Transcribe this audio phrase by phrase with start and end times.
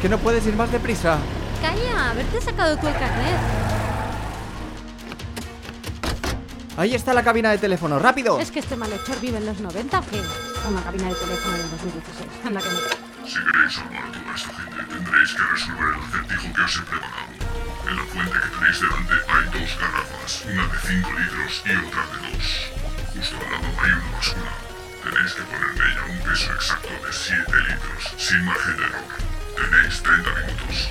[0.00, 1.18] que no puedes ir más deprisa.
[1.60, 3.36] Calla, haberte sacado tú el carnet.
[6.76, 8.40] Ahí está la cabina de teléfono, rápido.
[8.40, 10.22] ¿Es que este malhechor vive en los 90 o qué?
[10.66, 12.30] Una cabina de teléfono del 2016.
[12.46, 12.78] Anda que no.
[13.28, 16.82] Si queréis salvar a toda esta gente, tendréis que resolver el acertijo que os he
[16.82, 17.32] preparado.
[17.90, 22.02] En la fuente que tenéis delante hay dos garrafas, una de 5 litros y otra
[22.08, 22.70] de 2.
[23.12, 24.52] Justo al lado hay una basura.
[25.04, 29.29] Tenéis que poner en ella un peso exacto de 7 litros, sin margen de error.
[29.60, 30.88] Tenéis 30 minutos.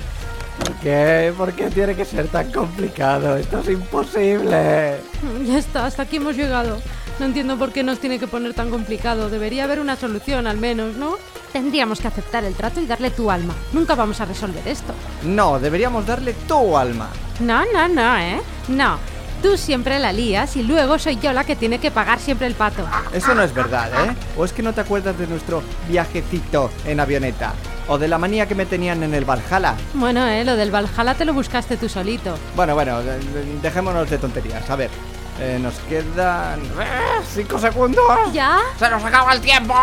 [0.60, 1.34] ¿Por qué?
[1.38, 3.38] ¿Por qué tiene que ser tan complicado?
[3.38, 4.98] Esto es imposible.
[5.46, 6.80] Ya está, hasta aquí hemos llegado.
[7.20, 9.30] No entiendo por qué nos tiene que poner tan complicado.
[9.30, 11.18] Debería haber una solución, al menos, ¿no?
[11.52, 13.54] Tendríamos que aceptar el trato y darle tu alma.
[13.74, 14.94] Nunca vamos a resolver esto.
[15.24, 17.10] No, deberíamos darle tu alma.
[17.40, 18.40] No, no, no, ¿eh?
[18.70, 18.98] No.
[19.42, 22.56] Tú siempre la lías y luego soy yo la que tiene que pagar siempre el
[22.56, 22.86] pato.
[23.14, 24.16] Eso no es verdad, ¿eh?
[24.38, 27.54] ¿O es que no te acuerdas de nuestro viajecito en avioneta?
[27.92, 29.74] ¿O de la manía que me tenían en el Valhalla?
[29.96, 30.46] Bueno, ¿eh?
[30.46, 32.38] Lo del Valhalla te lo buscaste tú solito.
[32.56, 34.70] Bueno, bueno, de- de- dejémonos de tonterías.
[34.70, 34.92] A ver,
[35.40, 36.60] eh, nos quedan...
[36.62, 37.22] ¡eh!
[37.34, 38.04] ¡Cinco segundos!
[38.32, 38.60] ¿Ya?
[38.78, 39.74] ¡Se nos acaba el tiempo!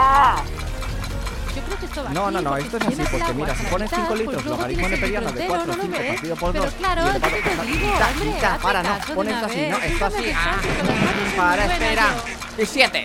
[1.56, 3.70] Yo creo que esto va No, no, no, esto es así, porque mira, si hasta
[3.70, 6.12] pones la 5 mitad, litros, pues logaritmo neperiano de entero, 4, ¿no lo 5 ves?
[6.12, 6.74] partido por Pero 2.
[6.74, 10.24] claro, es lo que te digo, hombre, para, no, pon esto así, no, esto así,
[10.36, 10.56] ah,
[11.36, 12.04] para, espera.
[12.56, 12.62] yo.
[12.62, 13.04] Y 7.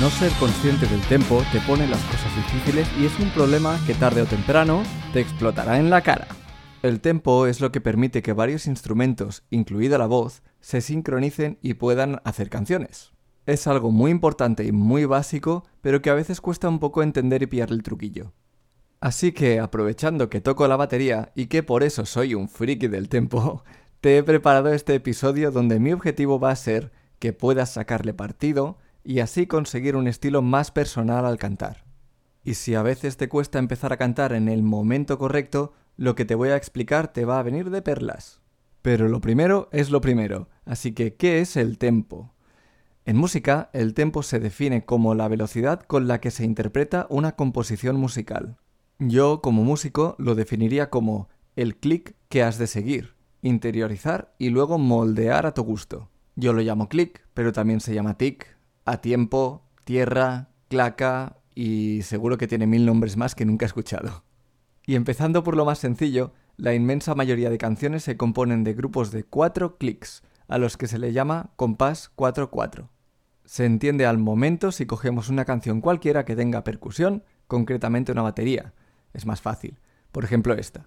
[0.00, 3.94] No ser consciente del tempo te pone las cosas difíciles y es un problema que
[3.94, 6.28] tarde o temprano te explotará en la cara.
[6.84, 11.74] El tempo es lo que permite que varios instrumentos, incluida la voz, se sincronicen y
[11.74, 13.10] puedan hacer canciones.
[13.44, 17.42] Es algo muy importante y muy básico, pero que a veces cuesta un poco entender
[17.42, 18.32] y pillar el truquillo.
[19.00, 23.08] Así que, aprovechando que toco la batería y que por eso soy un friki del
[23.08, 23.64] tempo,
[24.00, 28.78] te he preparado este episodio donde mi objetivo va a ser que puedas sacarle partido
[29.08, 31.86] y así conseguir un estilo más personal al cantar.
[32.44, 36.26] Y si a veces te cuesta empezar a cantar en el momento correcto, lo que
[36.26, 38.42] te voy a explicar te va a venir de perlas.
[38.82, 42.34] Pero lo primero es lo primero, así que ¿qué es el tempo?
[43.06, 47.32] En música, el tempo se define como la velocidad con la que se interpreta una
[47.32, 48.58] composición musical.
[48.98, 54.76] Yo, como músico, lo definiría como el clic que has de seguir, interiorizar y luego
[54.76, 56.10] moldear a tu gusto.
[56.36, 58.57] Yo lo llamo clic, pero también se llama tic,
[58.88, 64.24] a tiempo, tierra, claca y seguro que tiene mil nombres más que nunca he escuchado.
[64.86, 69.10] Y empezando por lo más sencillo, la inmensa mayoría de canciones se componen de grupos
[69.10, 72.88] de cuatro clics, a los que se le llama compás 4-4.
[73.44, 78.72] Se entiende al momento si cogemos una canción cualquiera que tenga percusión, concretamente una batería.
[79.12, 79.78] Es más fácil.
[80.12, 80.84] Por ejemplo esta.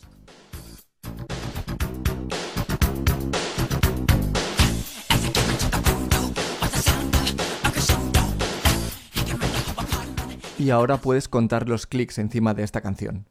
[10.61, 13.25] Y ahora puedes contar los clics encima de esta canción.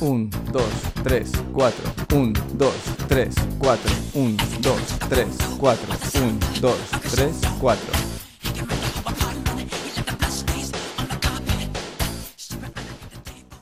[0.00, 0.62] 1, 2,
[1.02, 1.84] 3, 4,
[2.14, 2.74] 1, 2,
[3.08, 5.26] 3, 4, 1, 2, 3,
[5.58, 7.84] 4, 1, 2, 3, 4.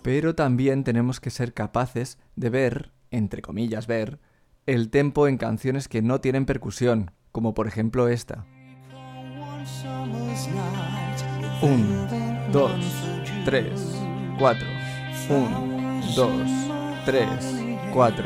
[0.02, 4.18] Pero también tenemos que ser capaces de ver, entre comillas ver,
[4.66, 8.44] el tempo en canciones que no tienen percusión, como por ejemplo esta.
[11.62, 12.70] 1, 2,
[13.44, 13.70] 3,
[14.38, 14.66] 4,
[15.28, 16.30] 1, 2,
[17.04, 17.28] 3,
[17.92, 18.24] 4.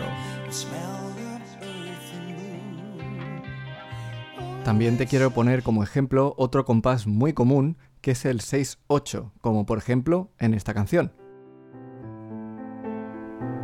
[4.65, 9.67] También te quiero poner como ejemplo otro compás muy común que es el 6-8, como
[9.67, 11.13] por ejemplo en esta canción.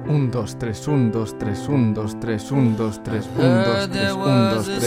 [0.07, 4.13] 1, 2, 3, 1, 2, 3, 1, 2, 3, 1, 2, 3, 1, 2, 3,
[4.13, 4.81] 1, 2, 3.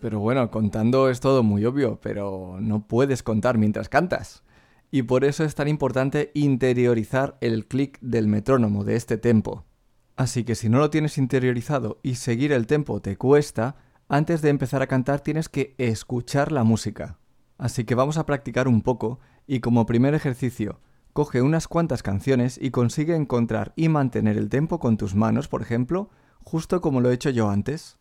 [0.00, 4.42] Pero bueno, contando es todo muy obvio, pero no puedes contar mientras cantas.
[4.90, 9.64] Y por eso es tan importante interiorizar el clic del metrónomo de este tempo.
[10.16, 13.76] Así que si no lo tienes interiorizado y seguir el tempo te cuesta,
[14.08, 17.18] antes de empezar a cantar tienes que escuchar la música.
[17.58, 20.80] Así que vamos a practicar un poco y como primer ejercicio,
[21.12, 25.60] coge unas cuantas canciones y consigue encontrar y mantener el tempo con tus manos, por
[25.60, 26.08] ejemplo,
[26.42, 27.99] justo como lo he hecho yo antes.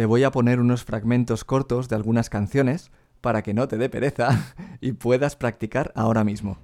[0.00, 3.90] Te voy a poner unos fragmentos cortos de algunas canciones para que no te dé
[3.90, 6.56] pereza y puedas practicar ahora mismo.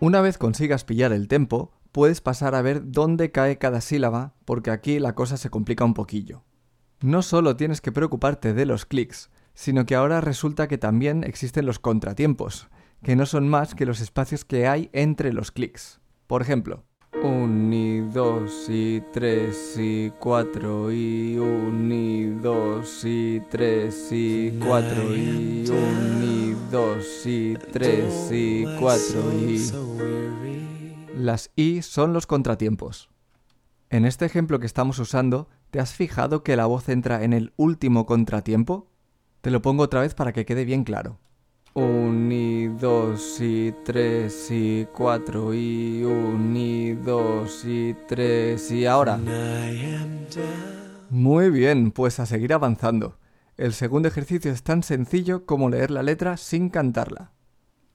[0.00, 4.70] Una vez consigas pillar el tempo, puedes pasar a ver dónde cae cada sílaba, porque
[4.70, 6.42] aquí la cosa se complica un poquillo.
[7.00, 11.66] No solo tienes que preocuparte de los clics, sino que ahora resulta que también existen
[11.66, 12.68] los contratiempos,
[13.02, 16.00] que no son más que los espacios que hay entre los clics.
[16.26, 16.84] Por ejemplo,
[17.20, 25.14] un y dos y tres y cuatro y un y dos y tres y cuatro
[25.14, 29.70] y un y dos y tres y cuatro y...
[31.16, 33.10] Las i son los contratiempos.
[33.90, 37.52] En este ejemplo que estamos usando, ¿te has fijado que la voz entra en el
[37.56, 38.88] último contratiempo?
[39.42, 41.18] Te lo pongo otra vez para que quede bien claro.
[41.74, 49.18] Un y dos y tres y cuatro y un y dos y tres y ahora.
[51.08, 53.18] Muy bien, pues a seguir avanzando.
[53.56, 57.32] El segundo ejercicio es tan sencillo como leer la letra sin cantarla.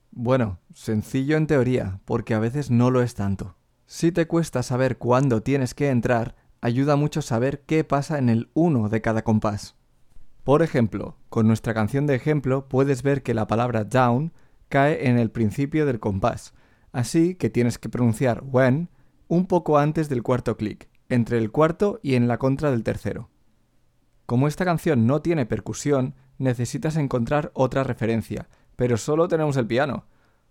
[0.10, 3.58] Bueno, sencillo en teoría, porque a veces no lo es tanto.
[3.86, 8.50] Si te cuesta saber cuándo tienes que entrar, ayuda mucho saber qué pasa en el
[8.56, 9.77] 1 de cada compás.
[10.48, 14.32] Por ejemplo, con nuestra canción de ejemplo puedes ver que la palabra down
[14.70, 16.54] cae en el principio del compás,
[16.94, 18.88] así que tienes que pronunciar when
[19.28, 23.30] un poco antes del cuarto clic, entre el cuarto y en la contra del tercero.
[24.26, 28.48] Como esta canción no tiene percusión, necesitas encontrar otra referencia,
[28.78, 30.06] pero solo tenemos el piano.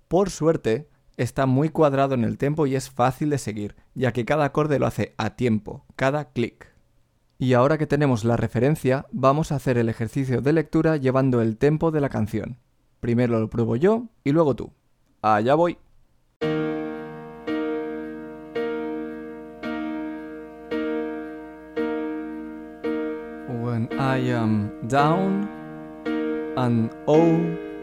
[0.09, 4.27] Por suerte, está muy cuadrado en el tempo y es fácil de seguir, ya que
[4.27, 6.76] cada acorde lo hace a tiempo, cada clic.
[7.39, 11.59] Y ahora que tenemos la referencia, vamos a hacer el ejercicio de lectura llevando el
[11.59, 12.57] tempo de la canción.
[13.01, 14.73] Primero lo pruebo yo y luego tú.
[15.21, 15.77] Allá voy.
[23.49, 25.47] When I am down
[26.57, 27.39] and oh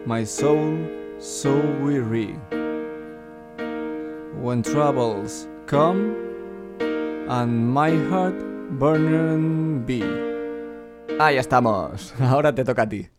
[0.08, 0.80] my soul
[1.20, 1.54] so
[1.84, 2.36] weary.
[4.42, 6.16] When troubles come
[7.30, 10.02] and my heart burning be.
[11.20, 12.14] Ahí estamos.
[12.20, 13.10] Ahora te toca a ti.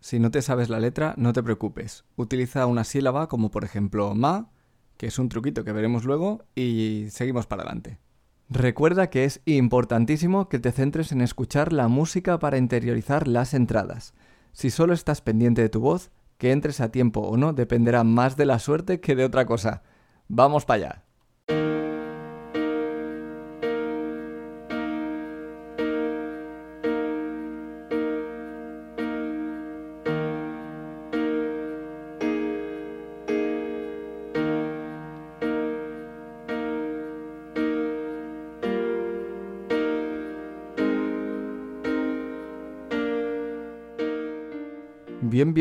[0.00, 2.04] Si no te sabes la letra, no te preocupes.
[2.16, 4.50] Utiliza una sílaba como por ejemplo ma,
[4.96, 7.98] que es un truquito que veremos luego, y seguimos para adelante.
[8.50, 14.14] Recuerda que es importantísimo que te centres en escuchar la música para interiorizar las entradas.
[14.52, 18.36] Si solo estás pendiente de tu voz, que entres a tiempo o no dependerá más
[18.36, 19.82] de la suerte que de otra cosa.
[20.28, 21.03] Vamos para allá.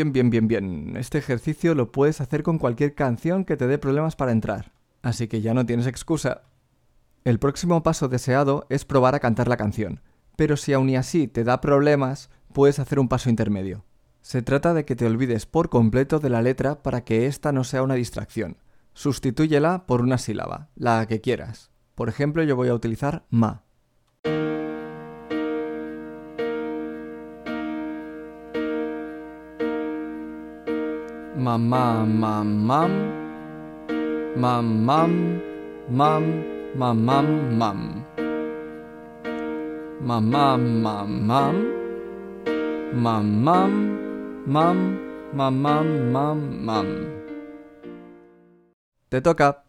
[0.03, 0.97] Bien, bien, bien, bien.
[0.97, 4.73] Este ejercicio lo puedes hacer con cualquier canción que te dé problemas para entrar.
[5.01, 6.41] Así que ya no tienes excusa.
[7.23, 10.01] El próximo paso deseado es probar a cantar la canción.
[10.35, 13.85] Pero si aún así te da problemas, puedes hacer un paso intermedio.
[14.21, 17.63] Se trata de que te olvides por completo de la letra para que ésta no
[17.63, 18.57] sea una distracción.
[18.91, 21.71] Sustitúyela por una sílaba, la que quieras.
[21.95, 23.63] Por ejemplo, yo voy a utilizar ma.
[31.43, 32.91] my mom, my mom,
[34.39, 35.41] my mom,
[35.89, 36.23] mom,
[36.73, 38.05] my mom, mom,
[39.99, 41.55] my mom, my mom,
[42.93, 43.73] my mom,
[44.47, 44.79] mom,
[45.33, 46.87] my mom, mom, mom.
[49.11, 49.62] Te toca.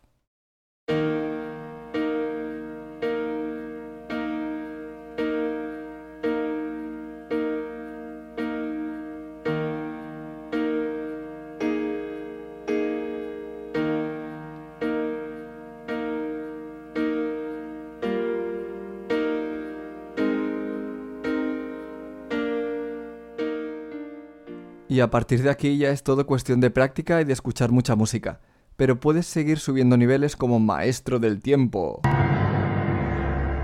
[24.94, 27.96] Y a partir de aquí ya es todo cuestión de práctica y de escuchar mucha
[27.96, 28.38] música,
[28.76, 32.00] pero puedes seguir subiendo niveles como maestro del tiempo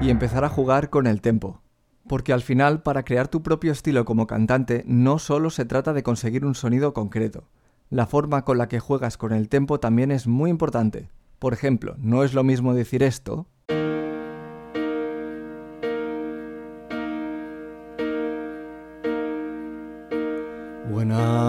[0.00, 1.62] y empezar a jugar con el tempo.
[2.08, 6.02] Porque al final, para crear tu propio estilo como cantante, no solo se trata de
[6.02, 7.44] conseguir un sonido concreto.
[7.90, 11.10] La forma con la que juegas con el tempo también es muy importante.
[11.38, 13.46] Por ejemplo, no es lo mismo decir esto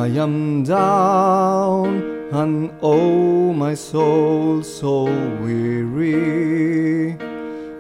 [0.02, 5.04] I am down and oh my soul so
[5.44, 7.14] weary.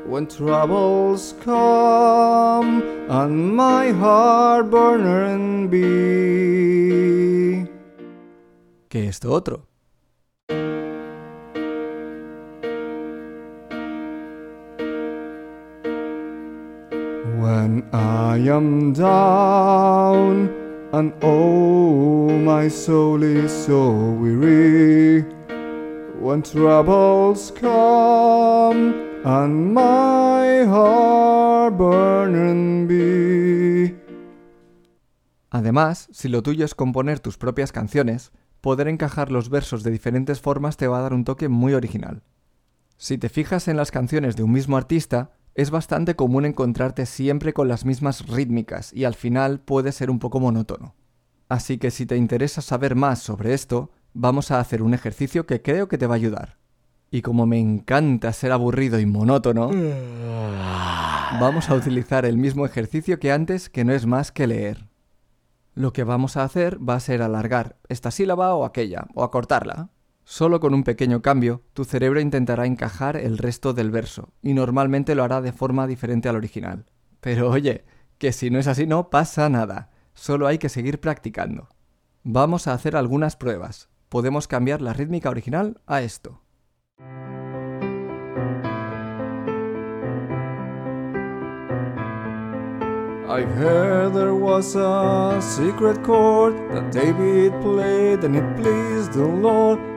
[0.05, 7.65] When troubles come and my heart burning be.
[8.87, 9.65] Que esto otro.
[17.41, 20.60] When I am down
[20.93, 25.23] and oh my soul is so weary
[26.19, 28.93] when troubles come
[29.23, 33.95] and my heart burning be.
[35.49, 38.31] Además, si lo tuyo es componer tus propias canciones,
[38.61, 42.23] poder encajar los versos de diferentes formas te va a dar un toque muy original.
[42.97, 47.53] Si te fijas en las canciones de un mismo artista, es bastante común encontrarte siempre
[47.53, 50.95] con las mismas rítmicas y al final puede ser un poco monótono.
[51.49, 55.61] Así que si te interesa saber más sobre esto, vamos a hacer un ejercicio que
[55.61, 56.57] creo que te va a ayudar.
[57.09, 59.69] Y como me encanta ser aburrido y monótono,
[61.39, 64.87] vamos a utilizar el mismo ejercicio que antes, que no es más que leer.
[65.73, 69.89] Lo que vamos a hacer va a ser alargar esta sílaba o aquella, o acortarla.
[70.31, 75.13] Solo con un pequeño cambio, tu cerebro intentará encajar el resto del verso, y normalmente
[75.13, 76.85] lo hará de forma diferente al original.
[77.19, 77.83] Pero oye,
[78.17, 81.67] que si no es así no pasa nada, solo hay que seguir practicando.
[82.23, 83.89] Vamos a hacer algunas pruebas.
[84.07, 86.41] Podemos cambiar la rítmica original a esto.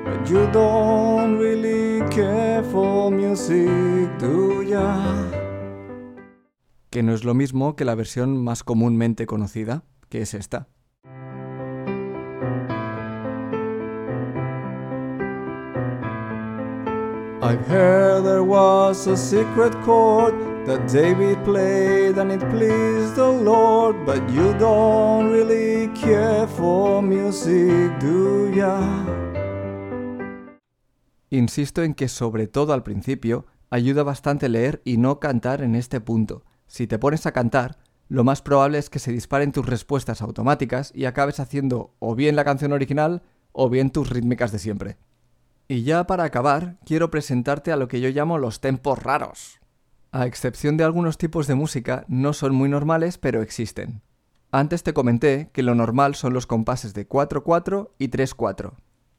[0.04, 3.68] But you don't really care for music,
[4.18, 5.02] do ya?
[6.90, 10.68] Que no es lo mismo que la versión más comúnmente conocida, que es esta.
[17.42, 20.34] I heard there was a secret chord
[20.66, 27.98] that David played and it pleased the Lord, but you don't really care for music,
[28.00, 29.23] do ya?
[31.34, 36.00] Insisto en que sobre todo al principio ayuda bastante leer y no cantar en este
[36.00, 36.44] punto.
[36.68, 37.76] Si te pones a cantar,
[38.08, 42.36] lo más probable es que se disparen tus respuestas automáticas y acabes haciendo o bien
[42.36, 44.96] la canción original o bien tus rítmicas de siempre.
[45.66, 49.58] Y ya para acabar, quiero presentarte a lo que yo llamo los tempos raros.
[50.12, 54.02] A excepción de algunos tipos de música, no son muy normales, pero existen.
[54.52, 58.74] Antes te comenté que lo normal son los compases de 4-4 y 3-4.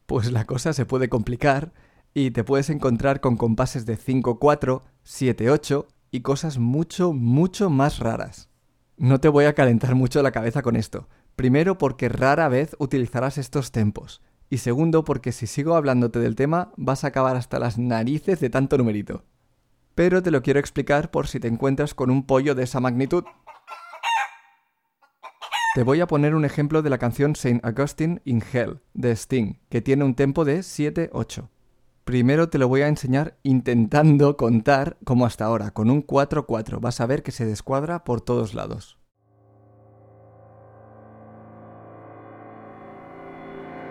[0.06, 1.74] Pues la cosa se puede complicar
[2.18, 8.50] y te puedes encontrar con compases de 5-4, 7-8 y cosas mucho, mucho más raras.
[8.96, 11.10] No te voy a calentar mucho la cabeza con esto.
[11.36, 14.22] Primero porque rara vez utilizarás estos tempos.
[14.50, 18.50] Y segundo, porque si sigo hablándote del tema, vas a acabar hasta las narices de
[18.50, 19.26] tanto numerito.
[19.94, 23.26] Pero te lo quiero explicar por si te encuentras con un pollo de esa magnitud.
[25.74, 29.56] Te voy a poner un ejemplo de la canción Saint Augustine in Hell de Sting,
[29.68, 31.50] que tiene un tempo de 7-8.
[32.06, 36.80] Primero te lo voy a enseñar intentando contar como hasta ahora, con un 4-4.
[36.80, 39.00] Vas a ver que se descuadra por todos lados.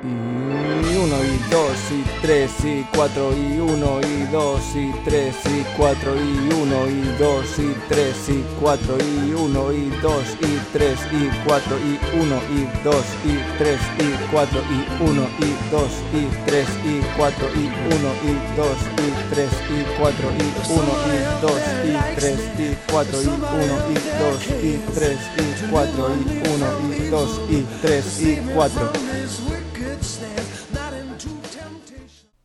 [0.04, 5.64] Y uno y dos y tres y cuatro y uno y dos y tres y
[5.78, 10.98] cuatro y uno y dos y tres y cuatro y uno y dos y tres
[11.10, 16.28] y cuatro y uno y dos y tres y cuatro y uno y dos y
[16.46, 21.62] tres y cuatro y uno y dos y tres y cuatro y uno y dos
[21.82, 26.20] y tres y cuatro y uno y dos y tres y cuatro y
[26.54, 29.53] uno y dos y tres y cuatro.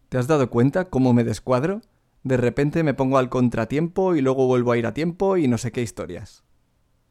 [0.09, 1.81] ¿Te has dado cuenta cómo me descuadro?
[2.23, 5.59] De repente me pongo al contratiempo y luego vuelvo a ir a tiempo y no
[5.59, 6.43] sé qué historias.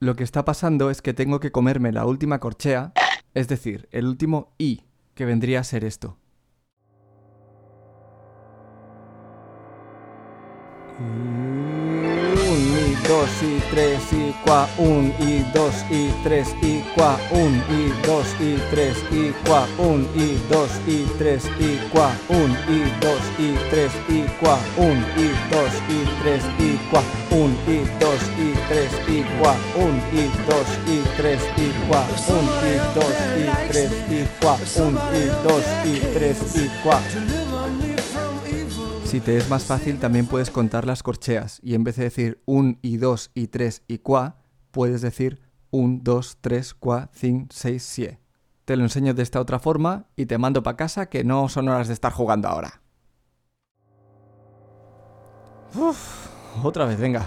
[0.01, 2.93] Lo que está pasando es que tengo que comerme la última corchea,
[3.35, 4.83] es decir, el último i,
[5.15, 6.19] que vendría a ser esto.
[10.99, 12.08] Y
[13.09, 18.27] 2 y 3 y cua 1 y 2 y 3 y cua 1 y 2
[18.39, 23.57] y 3 y cua 1 y 2 y 3 y cua 1 y 2 y
[23.71, 28.93] 3 y cua 1 y 2 y 3 y cua 1 y 2 y 3
[29.09, 33.05] y cua 1 y 2 y 3 y cua 1 y 2
[33.39, 37.01] y 3 y cua 1 y 2 y 3 y cua
[39.09, 42.43] si te es más fácil, también puedes contar las corcheas y en vez de decir
[42.45, 44.37] 1 y 2 y 3 y cua,
[44.71, 48.21] puedes decir 1, 2, 3, cua, 5, 6, 7.
[48.67, 51.71] Te lo enseño de esta otra forma y te mando para casa que no son
[51.71, 52.83] horas de estar jugando ahora.
[55.75, 56.29] Uf,
[56.63, 57.25] otra vez, venga.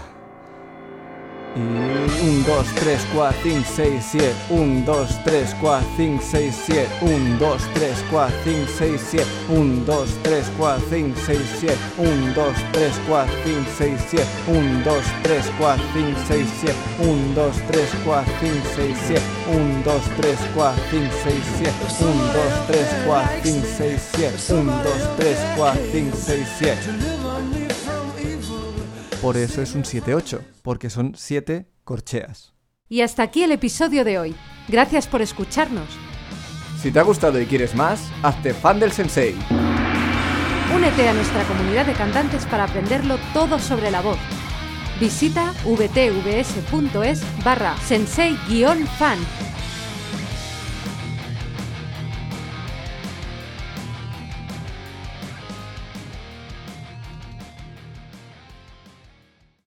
[1.54, 4.34] Y 1, 2, 3, 4, 5, 6, 7.
[4.48, 6.86] 1, 2, 3, 4, 5, 6, 7.
[7.02, 9.26] 1, 2, 3, 4, 5, 6, 7.
[9.50, 11.76] 1, 2, 3, 4, 5, 6, 7.
[11.98, 14.24] 1, 2, 3, 4, 5, 6, 7.
[14.48, 16.74] 1, 2, 3, 4, 5, 6, 7.
[16.98, 19.20] 1, 2, 3, 4, 5, 6, 7.
[19.52, 21.92] 1, 2, 3, 4, 5, 6, 7.
[22.00, 24.38] 1, 2, 3, 4, 5, 6, 7.
[24.48, 27.11] 1, 2, 3, 4, 5, 6, 7.
[29.22, 32.54] Por eso es un 7-8, porque son 7 corcheas.
[32.88, 34.34] Y hasta aquí el episodio de hoy.
[34.66, 35.86] Gracias por escucharnos.
[36.82, 39.36] Si te ha gustado y quieres más, hazte fan del sensei.
[40.74, 44.18] Únete a nuestra comunidad de cantantes para aprenderlo todo sobre la voz.
[44.98, 49.18] Visita vtvs.es barra sensei-fan